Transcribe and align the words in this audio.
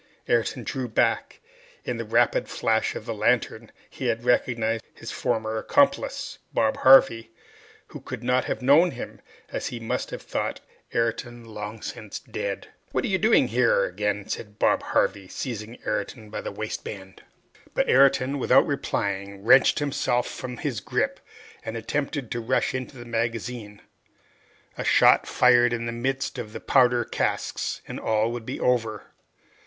Ayrton 0.27 0.63
drew 0.63 0.87
back. 0.87 1.41
In 1.85 1.97
the 1.97 2.03
rapid 2.05 2.49
flash 2.49 2.95
of 2.95 3.05
the 3.05 3.13
lantern, 3.13 3.71
he 3.87 4.07
had 4.07 4.23
recognized 4.25 4.83
his 4.95 5.11
former 5.11 5.57
accomplice, 5.59 6.39
Bob 6.51 6.77
Harvey, 6.77 7.29
who 7.89 7.99
could 8.01 8.23
not 8.23 8.45
have 8.45 8.63
known 8.63 8.89
him, 8.89 9.21
as 9.51 9.67
he 9.67 9.79
must 9.79 10.09
have 10.09 10.23
thought 10.23 10.59
Ayrton 10.91 11.45
long 11.45 11.83
since 11.83 12.17
dead. 12.19 12.69
"What 12.93 13.03
are 13.03 13.09
you 13.09 13.19
doing 13.19 13.49
here?" 13.49 13.83
again 13.85 14.27
said 14.27 14.57
Bob 14.57 14.81
Harvey, 14.81 15.27
seizing 15.27 15.77
Ayrton 15.85 16.31
by 16.31 16.41
the 16.41 16.51
waistband. 16.51 17.21
But 17.75 17.87
Ayrton, 17.87 18.39
without 18.39 18.65
replying, 18.65 19.43
wrenched 19.43 19.77
himself 19.77 20.25
from 20.27 20.57
his 20.57 20.79
grasp 20.79 21.19
and 21.63 21.77
attempted 21.77 22.31
to 22.31 22.39
rush 22.41 22.73
into 22.73 22.97
the 22.97 23.05
magazine. 23.05 23.83
A 24.79 24.83
shot 24.83 25.27
fired 25.27 25.71
into 25.73 25.85
the 25.85 25.91
midst 25.91 26.39
of 26.39 26.53
the 26.53 26.59
powder 26.59 27.05
casks, 27.05 27.83
and 27.87 27.99
all 27.99 28.31
would 28.31 28.47
be 28.47 28.59
over! 28.59 29.03